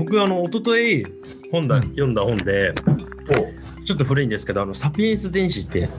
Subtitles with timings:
[0.00, 1.04] 僕あの一昨日
[1.52, 1.82] 本だ、うん。
[1.82, 2.72] 読んだ本で
[3.84, 5.90] ちょっと古いんですけどあのサピエンス全史って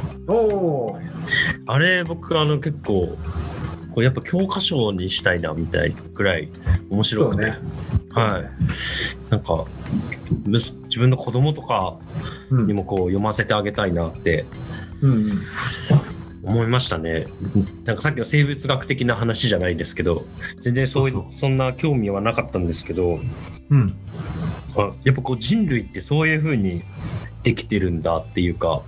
[1.68, 3.16] あれ僕あの結構
[3.94, 6.50] こうやっぱ教科書にしたいなみたいぐらい
[6.90, 7.58] 面白くて、ね。
[8.12, 8.50] はい。
[9.30, 9.66] なんか
[10.46, 11.98] 自分の子供とか
[12.50, 14.46] うんにもこう読ませてあげたいなって。
[15.02, 15.26] うん
[16.52, 17.28] 思いましたね。
[17.86, 20.24] なんかさっきの生物学的な話じゃないですけど
[20.62, 21.26] 全然そういそう。
[21.32, 23.20] そんな興味はなかったんですけど
[23.70, 23.96] うん。
[24.76, 26.84] あやっぱこう人類ってそういう風に
[27.44, 28.82] できてるんだっていうか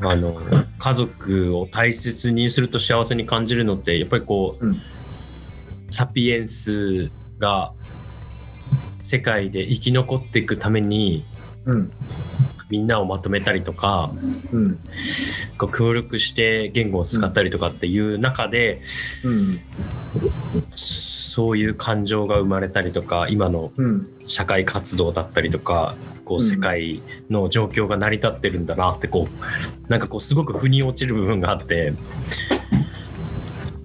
[0.00, 0.40] あの
[0.78, 4.80] 家族を大切にすると幸せに感じるのってやっぱりこう、うん。
[5.90, 7.72] サピエンスが
[9.02, 11.24] 世界で生き残っていくために
[11.64, 11.92] うん。
[12.70, 14.10] みんなをまとめたりとか
[14.52, 14.78] うん
[15.64, 18.82] こう協力して言語を使ったりとかっていう中で、
[20.74, 23.72] そういう感情が生まれたりとか今の
[24.26, 31.92] 社会活動だったりとかこう世界の状況が成り立ってるんだなってこうなんかこうすごく腑に落ちる部分があって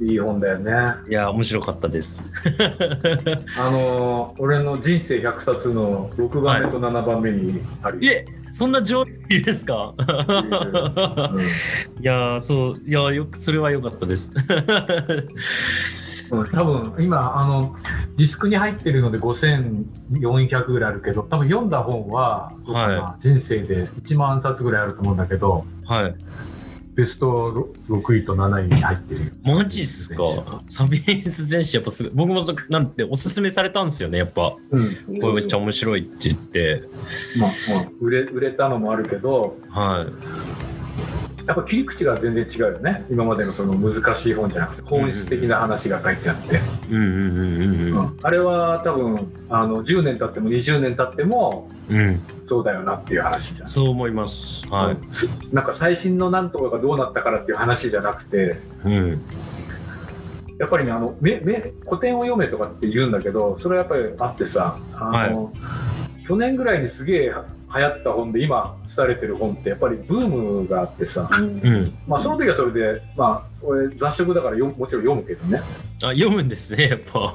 [0.02, 0.72] いい本だよね。
[1.10, 2.24] いや面白かったです。
[3.60, 9.94] あのー俺の人生100冊の6番目と7番目にあるよ、えそんな上位ですか？
[9.98, 10.06] うん。
[11.42, 11.44] い
[12.02, 14.32] やーそういやよくそれは良かったです。
[16.32, 17.76] うん、多分今あの
[18.16, 26.16] ディスクに入ってるので5400ぐらいあるけど多分読んだ本は、は人生で1万冊ぐらいあると思うんだけどはい
[27.00, 29.32] ベスト6位と7位に入ってる。
[29.46, 30.24] マジっすか？
[30.68, 32.12] サビエンス全史やっぱすごい。
[32.14, 34.54] 僕もそなんておすすめされたんですよねやっぱ。
[34.72, 35.22] うん。
[35.22, 36.84] これめっちゃ面白いって言って。
[37.40, 37.50] まあ、
[37.84, 40.69] まあ売れ売れたのもあるけどはい
[41.50, 43.04] やっぱ切り口が全然違うよね。
[43.10, 46.60] 今までのその難しい本じゃなくて本質的な話が書いてあって、
[46.92, 48.20] うんうんうんうんうん。
[48.22, 52.22] あれは多分あの10年経っても20年経ってもうん。
[52.46, 53.68] そうだよなっていう話じゃん。
[53.68, 54.70] そう思います。
[54.70, 54.98] はい。
[55.12, 59.22] すなんか最新のなんとかがどうなったからっていう話じゃなくてうん。
[60.60, 65.52] やっぱりねあのめめ古典を読めとかって言うんだけどそれはやっぱりあってさあの、
[66.30, 67.34] 去年ぐらいにすげえ
[67.76, 71.92] 流行った本で今伝れてる本ってやっぱりブームがあってさ、うん。
[72.08, 75.60] まあ、その時はそれでまあ俺雑食だからよもちろん読むけどね。
[76.04, 77.34] あ読むんですねやっぱ。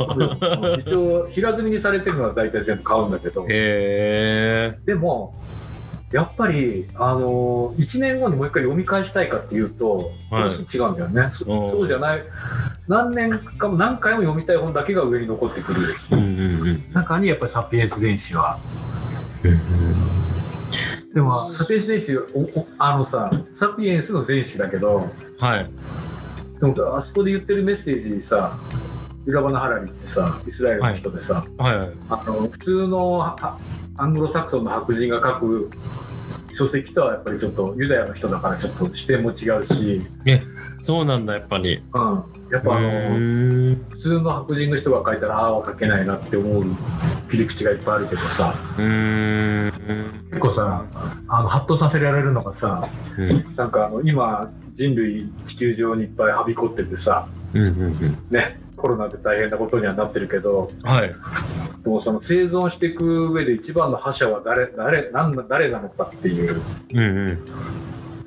[0.79, 3.43] 一応平積みにされてるのは大体全部買うんだけど。
[3.43, 4.79] へえ。
[4.87, 5.35] でも
[6.13, 10.77] やっぱり、あの1年後にもう一回読み返したいかっていうと、はい。
[10.77, 11.31] 違うんだよね。
[11.33, 11.71] そうん。
[11.71, 12.23] そうじゃない。
[12.87, 15.81] 何年かも何回も読みたい本だけが上に残ってくる。
[16.13, 16.93] うんうんうん。
[16.93, 18.61] 中にやっぱり「サピエンス電子は」
[21.13, 22.23] でも「サピエンス電子お
[22.61, 25.71] おあのさ「サピエンスの電子」だけどはい。
[26.61, 28.59] でもあそこで言ってるメッセージさ
[29.27, 31.79] ユラバナ・ハラリってさイスラエルの人でさ、はい。
[31.79, 33.59] はいあの普通のは
[33.97, 35.71] アングロサクソンの白人が書く
[36.55, 40.03] 書籍とはやっぱりちょっとユダヤの人だからちょっと視点も違うし、
[40.81, 41.81] そうなんだやっぱり。
[41.93, 46.65] うん、やっぱあうの普通の白人の人が書いたらああは書けないなって思う
[47.35, 49.73] 切り口がいっぱいあるけどさうーん。
[50.31, 50.85] 結構さ
[51.29, 53.55] あのハッとさせられるのがさうん。
[53.57, 57.97] なんかあの今人類地球上にいっぱいはびこっててさうんうんうん。
[58.31, 61.15] ねコロナで大変なことにはなってるけどはい。
[61.83, 66.61] でもその生存していく上で一番の覇者は誰誰なんだ誰なのかっていう。
[66.93, 67.39] うんうん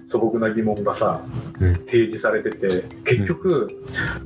[0.07, 1.22] 素朴な疑問がさ、
[1.59, 1.75] うん。
[1.85, 3.68] 提示されてて結局、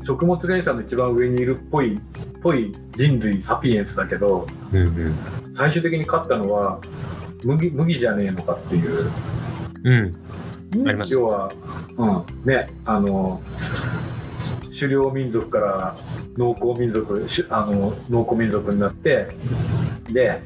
[0.06, 2.00] 食物連鎖の一番上にいるっぽいっ
[2.42, 5.16] ぽい人類サピエンスだけどうんうん。
[5.56, 6.80] 最終的に勝ったのは
[7.44, 9.12] 麦麦じゃねえのかっていう。
[9.84, 10.16] うん。
[10.88, 11.14] あります。
[11.14, 11.52] 要は、
[11.98, 13.42] うん、ねあの
[14.78, 15.96] 狩猟民族から
[16.38, 19.28] 農耕民族しあの農耕民族になって
[20.10, 20.42] で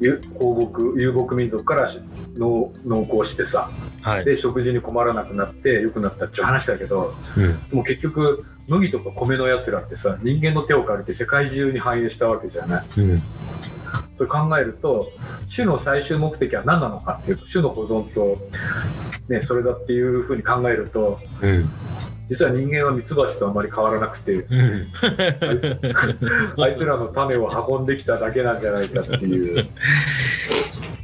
[0.00, 1.88] ゆ放牧遊牧民族から
[2.34, 3.70] し農農耕してさ
[4.02, 4.24] はい。
[4.24, 7.68] で食事に困らなくなって良くなったっていう話だけどうん。
[7.68, 12.86] でも結局麦とか米のやつらってさ人間の手を借りて世界中に繁栄したわけじゃない。
[12.98, 13.22] うん。
[14.16, 15.12] それ考えると
[15.54, 18.38] 種の最終目的は何なのかっていうと種の保存と、
[19.28, 21.64] ね、それだっていうふうに考えるとうん。
[22.28, 24.92] 実は人間はミツバチとあまり変わらなくてうん。
[26.62, 29.66] あいつらの種を運んできただけなんじゃないかっていう、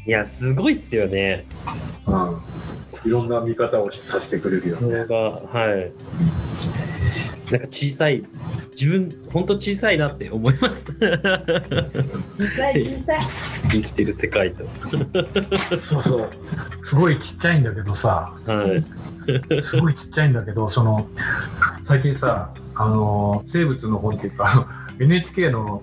[0.06, 1.46] いやすごいっすよね。
[2.06, 2.40] うん、
[3.04, 4.70] いろんな見方をさせてくれるよね。
[4.70, 5.92] それがはい。
[7.50, 8.24] なんか小さい。
[8.70, 10.92] 自分本当小さいなって思います。
[12.30, 13.20] 小さい小さい。
[13.70, 14.64] 生きてる世界と。
[15.82, 16.30] そうそう。
[16.84, 18.32] すごいちっちゃいんだけどさ。
[18.46, 18.84] はい。
[19.60, 21.08] すごいちっちゃいんだけどその
[21.82, 24.66] 最近さあの生物の本っていうかあの
[25.00, 25.82] NHK の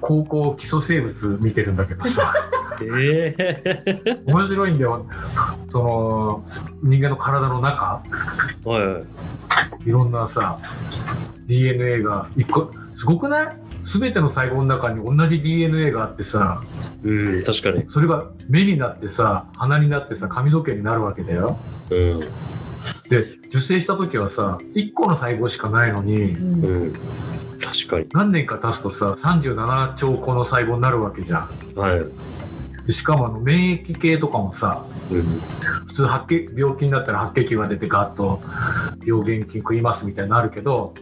[0.00, 2.32] 高校基礎生物見てるんだけどさ
[2.82, 3.34] え
[4.06, 5.06] え面白いんだよ。
[5.70, 6.44] その
[6.82, 8.02] 人間の体の中。
[8.64, 9.88] はいはい。
[9.88, 10.58] いろんなさ
[11.46, 13.56] DNA が一個すごくない？
[13.82, 16.62] 全ての細胞の中に同じ DNA があってさ。
[17.02, 17.86] うん確かに。
[17.90, 21.58] それが目になってさ鼻になってさ髪の毛になるわけだよ。
[21.90, 22.20] うん。
[23.08, 26.64] で受精した時はさ1個の細胞しかないのにうん。
[26.64, 26.92] うん
[27.60, 28.06] 確かに。
[28.12, 31.48] 何年か経つとさ37兆個の細胞になるわけじゃん。
[31.74, 31.98] はい。
[31.98, 32.04] で
[32.92, 35.22] しかもあの免疫系とかもさうん。
[35.88, 38.40] 普通白血病気になったら白血球が出てガーッと
[39.04, 40.94] 病原菌食いますみたいになるけど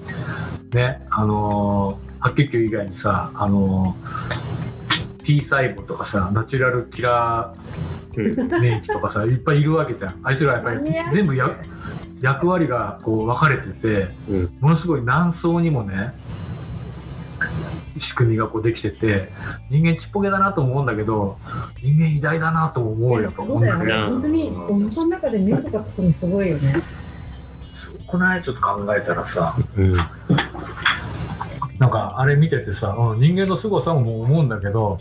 [0.73, 7.55] ねあのー白血球以外にさあのー T 細胞とかさナチュラルキラ
[8.17, 8.25] うん。
[8.25, 10.21] ー免疫とかさいっぱいいるわけじゃん。
[10.23, 10.81] あいつらやっぱり
[11.13, 11.51] 全部や
[12.23, 14.57] 役割がこう分かれててうん。
[14.61, 16.13] ものすごい何層にもね
[17.99, 19.31] 仕組みがこうできてて
[19.71, 21.39] 人間ちっぽけだなと思うんだけど
[21.83, 23.85] 人間偉大だなとも思ういやよと思そうだよね。
[23.85, 26.75] うんだけど本当にお腹の中で目とかつくのすごいよね。
[28.07, 29.97] この間ちょっと考えたらさうん。
[31.79, 34.99] なんかあれ見ててさ、うん、人間の凄さももう思うんだけど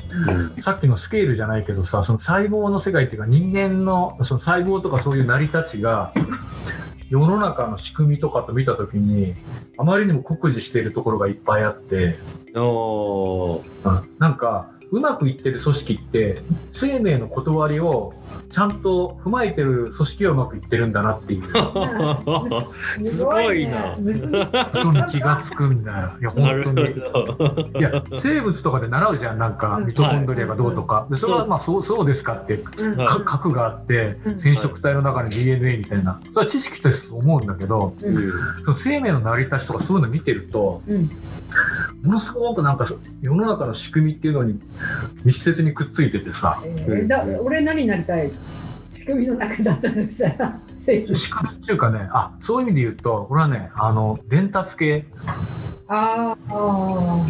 [0.59, 6.13] さっきのスケールじゃないけどさその細胞の世界っていうか人間のその細胞とかそういう成り立ちが
[7.10, 9.36] 世の中の仕組みとかと見た時に
[9.78, 12.18] あまりにも酷似しているところがいっぱいあって、
[12.54, 13.62] うん
[14.19, 16.42] なんかうまくいってる組織って
[16.72, 18.14] 生命の断りを
[18.50, 21.44] ちゃんと踏まえてる組織はうまくいってるんだなっていう。
[23.04, 23.96] すごいな。
[24.72, 26.12] ことに気がつくんだよ。
[26.22, 26.94] いや本当に。
[26.94, 27.80] ど。
[27.80, 29.38] いや生物とかで習うじゃん。
[29.38, 29.88] なんかうん。
[29.88, 33.06] ミトコンドリアがどうとか、でそれはまあそうそうですかってうん。
[33.26, 34.40] 核があってうん。
[34.40, 36.20] 染色体の中に DNA みたいな。
[36.32, 38.32] それは知識として思うんだけどうん。
[38.64, 41.10] その生命の成り立ちとかそういうの見てるとうん。
[42.04, 44.60] ものすごくなんかそ世の中の仕組みっていうのに
[45.24, 46.62] 密接にくっついててさ。
[46.63, 48.31] えーだ俺何になりたい？
[48.92, 55.06] 仕組みの中だったとしたら仕組みっていうかねあそういう意味で言うと俺はねあの伝達系。
[55.88, 56.54] あー。
[56.54, 57.25] あ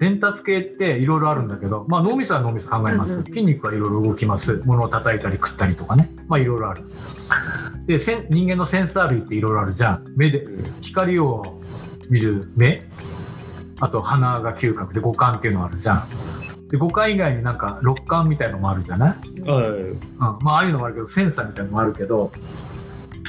[0.00, 3.26] 伝達系っていろいろあるんだけど、まあ、脳みそは脳みそ考えます、うんうん。
[3.26, 4.60] 筋肉はいろいろ動きます。
[4.64, 6.10] 物を叩いたり食ったりとかね。
[6.26, 6.82] まあいろいろある。
[7.86, 10.04] で人間のセンサー類っていろいろあるじゃん。
[10.16, 10.46] 目で
[10.80, 11.60] 光を
[12.10, 12.82] 見る目。
[13.80, 16.08] あと鼻が嗅覚で五感っていうのあるじゃん
[16.74, 19.64] で五感以外になんか六感みたいのもあるじゃない、ーはい。
[19.64, 22.32] うん、まあああいうのもあるけどセンサーみたいのもあるけど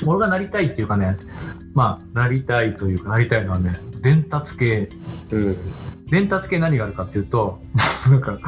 [0.04, 1.16] 俺がなりたいっていうかね
[1.76, 4.90] まあなりたいというかなりたいのはね伝達系。
[5.32, 5.58] うん。
[6.10, 7.60] 伝達系何があるかっていうと
[8.10, 8.40] なんか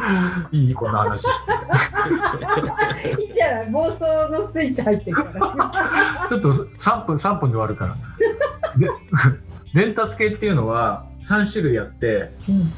[0.51, 3.21] いいこの話して。
[3.21, 4.01] いいんじゃない暴走
[4.31, 5.71] のスイッチ入ってるから。
[6.29, 7.95] ちょっと3分3分で終わるから。
[8.77, 8.89] で
[9.75, 12.71] 伝達系っていうのは3種類あってうん。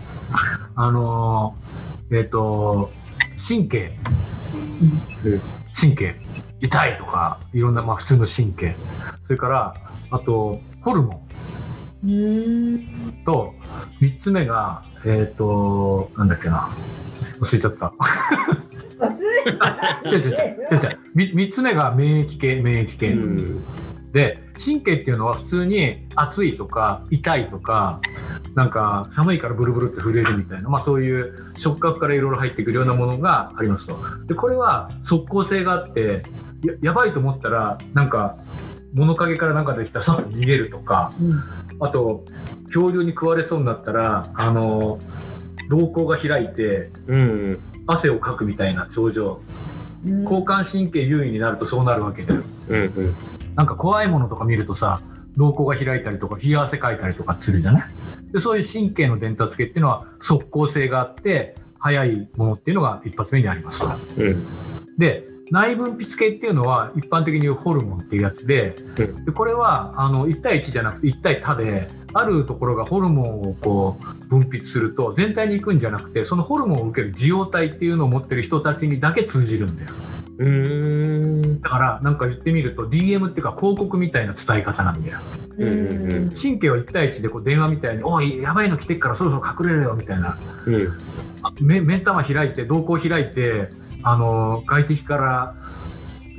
[0.75, 1.68] あのー
[2.11, 2.91] えっ、と
[3.37, 3.91] 神経。
[5.25, 5.41] うん
[5.79, 6.15] 神経。
[6.61, 8.75] 痛いとかいろんな、まあ、普通の神経。
[9.25, 9.75] それから
[10.11, 11.25] あとホルモ
[12.03, 13.23] ン。
[13.25, 13.53] と
[14.01, 16.69] 3つ目がえっ、となんだっけな。
[17.39, 17.93] 忘れちゃった。
[18.99, 19.09] 忘
[19.45, 20.01] れた。
[20.09, 20.35] 違う違う違う。
[20.71, 20.99] 違う違う。
[21.15, 23.63] み3つ目が免疫系免疫系、うん
[24.11, 28.01] で神経っていうのは普通に暑いとか痛いとか
[28.55, 33.97] なんか寒いからブルブルって震えるみたいな、まあ、そういう触覚からいろいろ入ってくるようなものがありますと。
[34.25, 36.23] でこれは即効性があって
[36.63, 38.37] ややばいと思ったらなんか
[38.93, 41.13] 物陰からなんかできたらさっと逃げるとか
[41.79, 42.25] あと
[42.65, 44.99] 恐竜に食われそうになったらあの
[45.69, 47.59] 瞳孔が開いてうん。
[47.85, 49.41] 汗をかくみたいな症状。
[50.05, 50.23] うん。
[50.23, 53.13] 交感神経優位になるとそうなるわけだようんうん
[53.59, 54.95] なんか怖いものとか見るとさ
[55.35, 58.31] 瞳孔が開いたりとか冷や汗かいたりとかするじゃない？
[58.31, 63.87] でそういう神経の伝達系っていうのは即効性があって早いものっていうのが一発目にありますと
[64.17, 64.97] うん。
[64.97, 69.25] で内分泌系っていうのは一般的にホルモンっていうやつでうん。
[69.25, 79.89] でこれはあの1対1じゃなくて1対多であるところがホルモンをこう分泌すると全体に行くんじゃなくてそのホルモンを受ける受容体っていうのを持ってる人たちにだけ通じるんだよ
[80.39, 85.17] だからなんか言ってみると DM っていうか広告みたいな伝え方なんだよ。
[85.57, 90.37] うんうん神経は1対1でこう電話みたいに「おいやばいの来てっからそろそろ隠れるよ」みたいな。
[90.65, 90.87] うん。
[91.41, 93.69] あ目目ん玉開いて瞳孔開いて
[94.01, 95.55] あの外敵から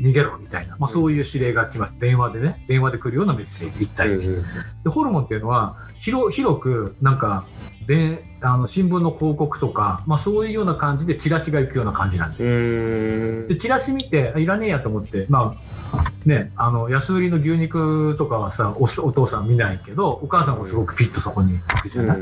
[0.00, 1.94] 逃げろみたいな、まあ、そういう指令が来ます。
[2.00, 2.64] 電話でね。
[2.68, 4.42] 電話で来るようなメッセージ1対1、
[4.84, 7.44] でホルモンっていうのは広広くなんか
[7.86, 13.48] であの新聞の広告とか、まあ、そういうような感じでチラシが行くような感じなんです。
[13.48, 15.56] でチラシ見てあいらねえやと思ってま
[15.92, 22.18] あねあの安売りの牛肉とかはさおお父さん見ないけどお母さんもすごくピッとそこに行くじゃない、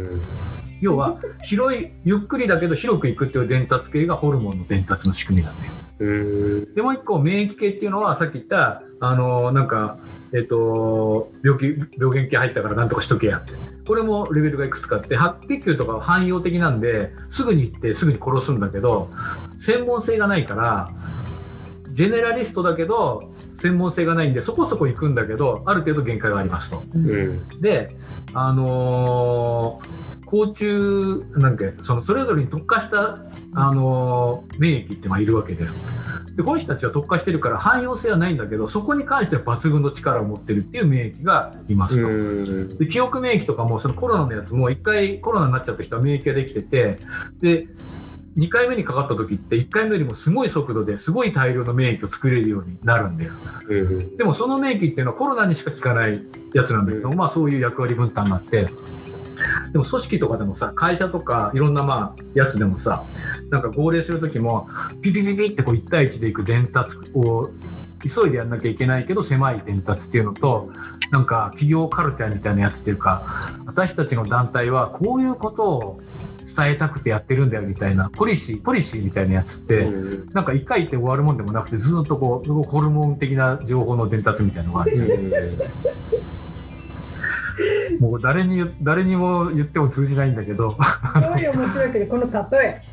[0.80, 5.72] 要は広いゆっくりだけど広くいくっていう伝達系がホルモンの伝達の仕組みなんだよ。
[6.00, 6.74] うん。
[6.74, 9.98] でもう一個免疫系っていうのはさっき言ったあのなんか
[10.32, 11.66] えっ、と病気
[11.98, 13.52] 病原菌入ったからなんとかしとけやって
[13.88, 19.08] これもレベルがいくつかあって白血球とかは汎用的なんですぐに行ってすぐに殺すんだけど
[19.58, 20.90] 専門性がないから
[21.92, 26.82] ジェネラリストだけど専門性がないんでそこそこ行くんだけどある程度限界がありますと。
[26.94, 27.60] うん。
[27.60, 27.96] で、
[28.34, 35.64] あのー甲虫なんかそのそれぞれに特化した、あのー免疫ってまあいるわけで
[36.38, 42.06] でこの人たちは特化してるから汎用性はないんだけどそこに関しては抜群の力を持ってるっていう免疫がいますと。
[42.06, 42.78] うん。
[42.78, 47.00] で記憶免疫とかもそのコロナのやつも1回コロナになっちゃった人は免疫ができてて
[47.40, 47.66] で
[48.36, 53.32] 2回目にかかった時って1回目よりもすごい速度ですごい大量の免疫を作れるようになるんだよ。
[53.68, 54.16] うん。
[54.16, 56.22] でもその免疫っていうのはコロナにしか効かない
[56.54, 58.68] やつなんだけど、まあそういう役割分担があって、
[59.72, 63.02] でも組織とかでもさ、会社とかいろんなまあやつでもさ、
[63.50, 64.68] なんか号令するときも、
[65.02, 67.50] ピピピピってこう1対1でいく伝達を
[68.02, 70.70] 急いでやんなきゃいけないけど狭い伝達っていうのと、
[71.10, 73.22] なんか企業カルチャーみたいなやつっていうか、
[73.66, 76.00] 私たちの団体はこういうことを
[76.56, 80.30] 伝えたくてやってるんだよみたいな、ポリシー、ポリシーみたいなやつって、うん。
[80.32, 86.07] なんか一回言って終わるもんでもなくて、ずっとこう、ホルモン的な情報の伝達みたいなのがあるんですよ。
[87.98, 90.76] もう誰に言誰にも言っても通じないんだけど、
[91.20, 92.82] すごい面白いけど、この例え。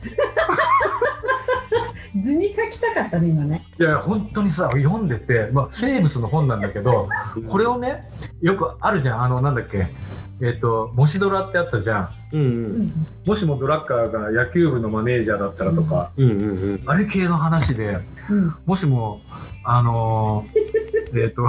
[2.21, 3.62] 図に書きたかったね、今ね。
[3.79, 7.09] いや、本当にさ、読んでて、まあ、生物の本なんだけど、
[7.50, 8.09] これをね、
[8.41, 9.88] よくあるじゃん、あの、なんだっけ、
[10.41, 12.09] えっ、と、もしドラってあったじゃん。
[12.33, 12.41] うん。
[12.41, 12.43] う
[12.83, 12.91] ん。
[13.25, 16.29] もしもドラッカーが野球部のマネージャーだったらとか、うん。
[16.29, 16.33] う
[16.75, 16.83] ん。
[16.85, 18.53] あれ系の話で、うん。
[18.65, 19.21] もしも、
[19.63, 21.47] あのー えっと、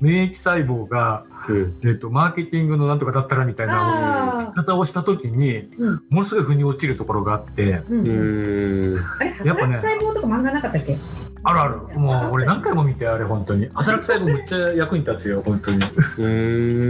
[0.00, 1.74] 免疫細胞が、うん。
[1.84, 4.52] えっ、と、マーケティングのなんとかだったらみたいな。
[4.54, 5.94] 方をしたときに、うん。
[6.10, 8.06] ものすごい腑に落ちるところがあって、うん。
[8.06, 8.98] うん。
[9.18, 10.96] あれ、やっぱね細胞とか漫画なかったっけ？
[11.42, 11.98] あるある。
[11.98, 13.68] もう俺何回も見て、あれ本当に。
[13.74, 15.78] 働く細胞めっちゃ役に立つよ、本当に。
[15.78, 15.80] い
[16.18, 16.28] う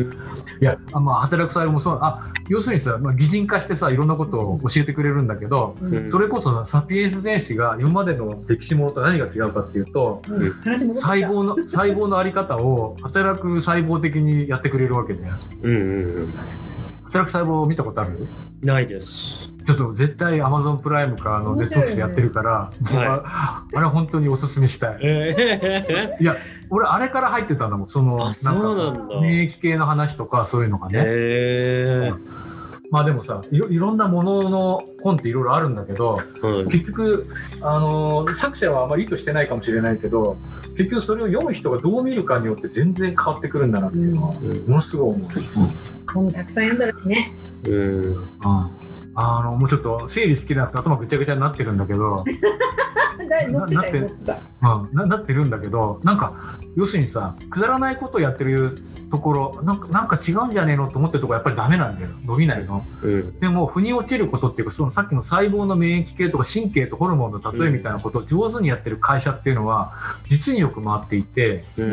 [0.04, 0.10] ん。
[0.60, 6.10] や、あまあ、働く細胞もそう、あ、要するにさ、まあ、擬人化してさ、いろんなことを教えてくれるんだけど、うん。
[6.10, 15.22] それこそさサピエンス全史が今までの歴史ものと何が違うかっていうと、うん細胞の、細胞のあり方を働く細胞的にやってくれるわけで。
[15.62, 15.70] うん。
[15.70, 16.28] うん。
[17.08, 18.26] 働く細胞見たことある？
[18.62, 19.50] ないです。
[19.66, 24.98] ちょっと絶対 Amazon プライムかあのネットフスやってるから、僕はあれ本当におすすめしたい。
[25.02, 26.36] えいや、
[26.70, 27.88] 俺あれから入ってたんだもん。
[27.88, 31.02] その、なんだ免疫系の話とかそういうのがね。
[31.04, 32.12] え。
[32.90, 36.64] まあでもさいろ、いろんなものの本っていろいろあるんだけど、はい。
[36.70, 37.26] 結局、
[37.60, 40.38] あのー作者はあまり意図してないかもしれないけど、
[40.78, 45.30] 結局それを読む人がどう見るかによって全然変わってくるんだなっていうのは、ものすごい思う。
[46.14, 47.30] 本たくさん読んだらね。
[47.64, 48.12] うん。
[48.12, 48.18] うん
[49.20, 52.24] あのもうちょっと整理好きなくて頭ぐちゃぐちゃになってるんだけど、
[53.48, 54.38] なってた。
[54.76, 56.34] うん、ななってるんだけどなんか
[56.76, 58.78] 要するにさくだらないことをやってる
[59.10, 63.40] ところなんかなんか違うんじゃねえのと思ってるところやっぱりダメなんだよ伸びないのうん。
[63.40, 69.92] でも腑に落ちることっていうかそのさっきの細胞の免疫系とか神経とホルモンの例えみたいなことを上手にやってる会社っていうのは
[70.28, 71.84] 実によく回っていてう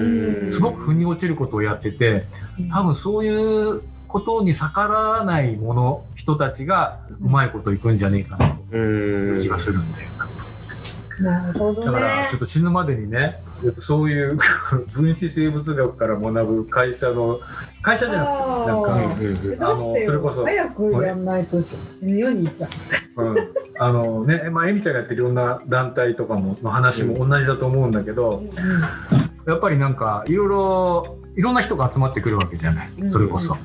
[0.47, 0.51] ん。
[0.51, 2.25] すごく腑に落ちることをやってて
[2.71, 3.81] 多分そういう
[4.15, 8.77] ことに逆らわないもの人たちがうまいこといくんじゃねえかなとう。
[8.77, 10.09] いうん気がするんだよ。
[11.19, 12.39] なるほどだからねちょっ。
[12.39, 13.41] と死ぬまでにね、
[13.81, 14.37] そういう
[14.95, 17.41] 分子生物学から学ぶ会社の
[17.81, 22.67] 会社じゃなくて、なんか、あのそれこそ早くやんないと死ぬようにいっちゃ
[23.17, 23.21] う。
[23.21, 23.37] うん、
[23.79, 28.43] あのね、まあ、エミちゃんがやってるいろんな団体とかもの話も同じだと思うんだけど、
[29.45, 33.59] やっぱりなんかいろいろいろんな人が集まってくるわけじゃない、うんそれこそ、うん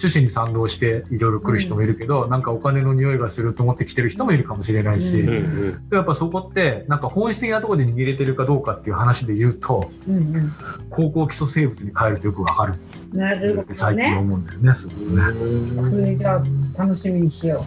[0.00, 5.88] 趣旨に賛同していろいろ来る人もいるけど、なんかお金の匂いがすると思って来てる人もいるかもしれないし、うんうん。
[5.90, 10.52] やっぱそこってなんか本質的なところで握れてるかどうかっていう話で言うとうんうん
[10.90, 12.74] 高校基礎生物に変えるとよくわかる
[13.12, 14.16] なる最近ね。
[14.16, 14.74] 思うんだよね。
[14.76, 16.44] すごくねそれじゃあ
[16.78, 17.64] 楽しみにしよ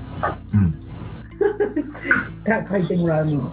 [0.54, 0.74] うん
[2.46, 2.46] う。
[2.46, 3.52] か 書いてもらうの。